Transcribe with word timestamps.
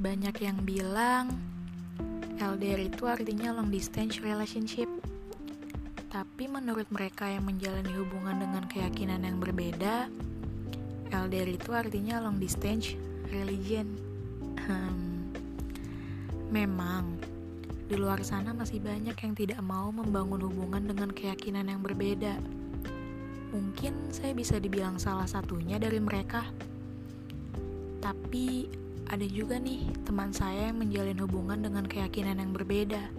Banyak 0.00 0.32
yang 0.40 0.64
bilang 0.64 1.36
LDR 2.40 2.88
itu 2.88 3.04
artinya 3.04 3.52
long 3.52 3.68
distance 3.68 4.24
relationship. 4.24 4.88
Tapi 6.08 6.48
menurut 6.48 6.88
mereka 6.88 7.28
yang 7.28 7.44
menjalani 7.44 7.92
hubungan 7.92 8.40
dengan 8.40 8.64
keyakinan 8.64 9.20
yang 9.20 9.36
berbeda, 9.36 10.08
LDR 11.12 11.52
itu 11.52 11.76
artinya 11.76 12.16
long 12.16 12.40
distance 12.40 12.96
religion. 13.28 13.92
Hmm. 14.64 15.36
Memang 16.48 17.20
di 17.84 18.00
luar 18.00 18.24
sana 18.24 18.56
masih 18.56 18.80
banyak 18.80 19.20
yang 19.20 19.34
tidak 19.36 19.60
mau 19.60 19.92
membangun 19.92 20.48
hubungan 20.48 20.88
dengan 20.88 21.12
keyakinan 21.12 21.68
yang 21.68 21.84
berbeda. 21.84 22.40
Mungkin 23.52 24.08
saya 24.16 24.32
bisa 24.32 24.56
dibilang 24.56 24.96
salah 24.96 25.28
satunya 25.28 25.76
dari 25.76 26.00
mereka. 26.00 26.48
Tapi 28.00 28.64
ada 29.10 29.26
juga 29.26 29.58
nih 29.58 29.90
teman 30.06 30.30
saya 30.30 30.70
yang 30.70 30.78
menjalin 30.78 31.18
hubungan 31.18 31.58
dengan 31.58 31.82
keyakinan 31.82 32.38
yang 32.38 32.54
berbeda. 32.54 33.10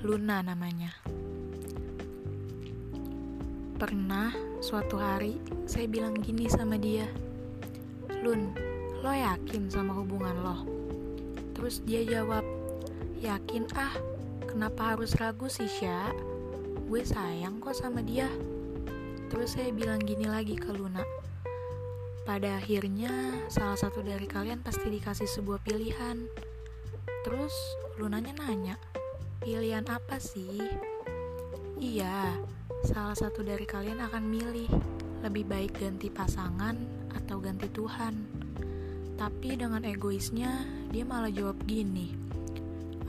Luna 0.00 0.40
namanya. 0.40 0.88
Pernah 3.76 4.32
suatu 4.64 4.96
hari 4.96 5.36
saya 5.68 5.84
bilang 5.84 6.16
gini 6.16 6.48
sama 6.48 6.80
dia. 6.80 7.04
Lun, 8.24 8.56
lo 9.04 9.12
yakin 9.12 9.68
sama 9.68 9.92
hubungan 10.00 10.32
lo? 10.40 10.56
Terus 11.52 11.84
dia 11.84 12.00
jawab, 12.08 12.48
yakin 13.20 13.68
ah, 13.76 13.92
kenapa 14.48 14.96
harus 14.96 15.12
ragu 15.20 15.44
sih 15.44 15.68
Sya? 15.68 16.08
Gue 16.88 17.04
sayang 17.04 17.60
kok 17.60 17.76
sama 17.76 18.00
dia. 18.00 18.32
Terus 19.28 19.60
saya 19.60 19.76
bilang 19.76 20.00
gini 20.00 20.24
lagi 20.24 20.56
ke 20.56 20.72
Luna, 20.72 21.04
pada 22.22 22.58
akhirnya, 22.58 23.10
salah 23.50 23.74
satu 23.74 24.02
dari 24.02 24.26
kalian 24.30 24.62
pasti 24.62 24.88
dikasih 24.90 25.26
sebuah 25.26 25.58
pilihan. 25.62 26.26
Terus, 27.26 27.54
Lunanya 28.00 28.32
nanya, 28.40 28.80
pilihan 29.44 29.84
apa 29.90 30.16
sih? 30.16 30.64
Iya, 31.76 32.40
salah 32.88 33.12
satu 33.12 33.44
dari 33.44 33.68
kalian 33.68 34.00
akan 34.00 34.24
milih 34.24 34.70
lebih 35.22 35.44
baik 35.44 35.76
ganti 35.78 36.08
pasangan 36.08 36.74
atau 37.12 37.36
ganti 37.38 37.68
Tuhan. 37.70 38.14
Tapi 39.20 39.54
dengan 39.54 39.84
egoisnya, 39.84 40.64
dia 40.88 41.04
malah 41.04 41.30
jawab 41.30 41.60
gini, 41.68 42.22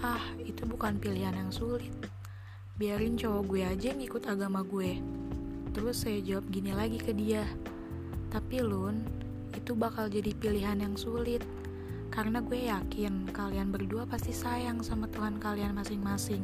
Ah, 0.04 0.20
itu 0.44 0.68
bukan 0.68 1.00
pilihan 1.00 1.32
yang 1.32 1.48
sulit. 1.48 1.96
Biarin 2.76 3.16
cowok 3.16 3.44
gue 3.48 3.64
aja 3.64 3.96
yang 3.96 4.04
ikut 4.04 4.28
agama 4.28 4.60
gue. 4.60 5.00
Terus 5.72 6.04
saya 6.04 6.20
jawab 6.20 6.52
gini 6.52 6.76
lagi 6.76 7.00
ke 7.00 7.16
dia, 7.16 7.48
tapi 8.34 8.66
Lun, 8.66 9.06
itu 9.54 9.78
bakal 9.78 10.10
jadi 10.10 10.34
pilihan 10.34 10.82
yang 10.82 10.98
sulit. 10.98 11.46
Karena 12.10 12.42
gue 12.42 12.66
yakin 12.70 13.30
kalian 13.30 13.70
berdua 13.70 14.10
pasti 14.10 14.34
sayang 14.34 14.82
sama 14.82 15.06
Tuhan 15.10 15.38
kalian 15.38 15.78
masing-masing. 15.78 16.42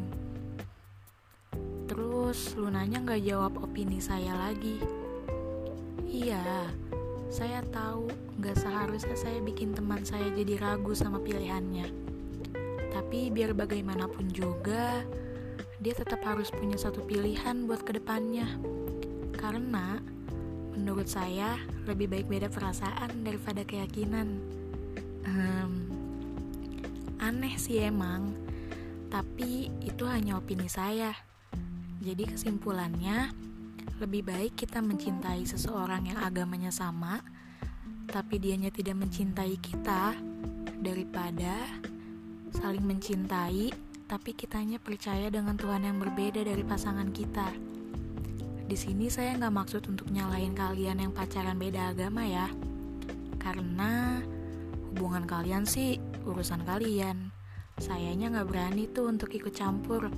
Terus 1.89 2.53
Lunanya 2.53 3.01
gak 3.01 3.25
jawab 3.25 3.57
opini 3.57 3.97
saya 3.97 4.37
lagi. 4.37 4.77
Iya, 6.05 6.69
saya 7.29 7.61
tahu 7.69 8.09
gak 8.41 8.57
seharusnya 8.57 9.17
saya 9.17 9.41
bikin 9.41 9.73
teman 9.73 10.05
saya 10.05 10.29
jadi 10.33 10.61
ragu 10.61 10.93
sama 10.93 11.17
pilihannya. 11.21 11.89
Tapi 12.89 13.29
biar 13.33 13.53
bagaimanapun 13.53 14.29
juga, 14.33 15.05
dia 15.81 15.93
tetap 15.93 16.21
harus 16.25 16.49
punya 16.49 16.77
satu 16.77 17.05
pilihan 17.05 17.69
buat 17.69 17.85
ke 17.85 17.97
depannya. 17.97 18.49
Karena 19.37 20.01
Menurut 20.79 21.11
saya, 21.11 21.59
lebih 21.83 22.07
baik 22.07 22.31
beda 22.31 22.47
perasaan 22.47 23.27
daripada 23.27 23.67
keyakinan. 23.67 24.39
Hmm, 25.27 25.71
aneh 27.19 27.59
sih 27.59 27.83
emang, 27.83 28.31
tapi 29.11 29.67
itu 29.83 30.07
hanya 30.07 30.39
opini 30.39 30.71
saya. 30.71 31.11
Jadi 31.99 32.31
kesimpulannya, 32.31 33.35
lebih 33.99 34.23
baik 34.23 34.55
kita 34.55 34.79
mencintai 34.79 35.43
seseorang 35.43 36.15
yang 36.15 36.19
agamanya 36.23 36.71
sama, 36.71 37.19
tapi 38.07 38.39
dianya 38.39 38.71
tidak 38.71 38.95
mencintai 38.95 39.59
kita, 39.59 40.15
daripada 40.79 41.59
saling 42.55 42.87
mencintai, 42.87 43.75
tapi 44.07 44.31
kitanya 44.31 44.79
percaya 44.79 45.27
dengan 45.27 45.59
Tuhan 45.59 45.85
yang 45.85 45.99
berbeda 45.99 46.41
dari 46.41 46.63
pasangan 46.63 47.11
kita. 47.11 47.51
Di 48.69 48.77
sini 48.77 49.09
saya 49.09 49.33
nggak 49.33 49.49
maksud 49.49 49.81
untuk 49.89 50.13
nyalahin 50.13 50.53
kalian 50.53 51.01
yang 51.01 51.09
pacaran 51.09 51.57
beda 51.57 51.89
agama 51.89 52.21
ya, 52.21 52.53
karena 53.41 54.21
hubungan 54.93 55.25
kalian 55.25 55.65
sih 55.65 55.97
urusan 56.21 56.61
kalian. 56.69 57.33
Sayanya 57.81 58.29
nggak 58.29 58.45
berani 58.45 58.85
tuh 58.85 59.09
untuk 59.09 59.33
ikut 59.33 59.57
campur. 59.57 60.13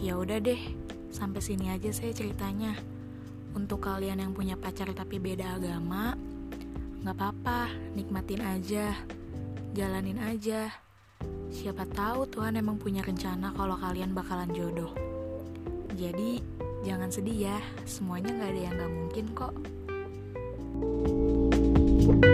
Ya 0.00 0.16
udah 0.16 0.40
deh, 0.40 0.56
sampai 1.12 1.44
sini 1.44 1.68
aja 1.68 1.92
saya 1.92 2.16
ceritanya. 2.16 2.72
Untuk 3.52 3.84
kalian 3.84 4.24
yang 4.24 4.32
punya 4.32 4.56
pacar 4.56 4.88
tapi 4.96 5.20
beda 5.20 5.60
agama, 5.60 6.16
nggak 7.04 7.12
apa-apa, 7.12 7.68
nikmatin 7.92 8.40
aja, 8.40 8.96
jalanin 9.76 10.16
aja. 10.16 10.72
Siapa 11.52 11.84
tahu 11.92 12.24
Tuhan 12.32 12.56
emang 12.56 12.80
punya 12.80 13.04
rencana 13.04 13.52
kalau 13.52 13.76
kalian 13.76 14.16
bakalan 14.16 14.48
jodoh. 14.56 15.11
Jadi, 15.92 16.40
Jangan 16.82 17.14
sedih 17.14 17.46
ya, 17.46 17.58
semuanya 17.86 18.34
gak 18.42 18.50
ada 18.50 18.60
yang 18.66 18.74
gak 18.74 18.90
mungkin 18.90 19.26
kok. 19.38 19.54
thank 22.02 22.24
you 22.26 22.31